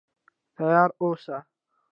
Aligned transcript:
تیار 0.55 0.89
اوسه. 1.01 1.37